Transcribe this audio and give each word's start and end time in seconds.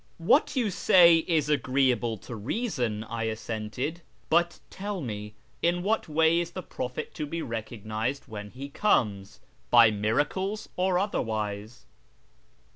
"What 0.31 0.55
you 0.55 0.71
say 0.71 1.17
is 1.27 1.47
agreeable 1.47 2.17
to 2.25 2.35
reason," 2.35 3.03
I 3.03 3.25
assented;" 3.25 4.01
but 4.31 4.59
tell 4.71 4.99
me, 4.99 5.35
in 5.61 5.83
what 5.83 6.09
way 6.09 6.39
is 6.39 6.49
the 6.53 6.63
prophet 6.63 7.13
to 7.13 7.27
be 7.27 7.43
recognised 7.43 8.23
when 8.25 8.49
he 8.49 8.67
3omes? 8.67 9.37
By 9.69 9.91
miracles, 9.91 10.69
or 10.75 10.97
otherwise 10.97 11.85